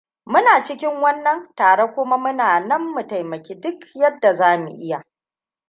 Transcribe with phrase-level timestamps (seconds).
[0.31, 4.97] Muna cikin wannan tare kuma muna nan mu taimaki duk yadda za mu iya.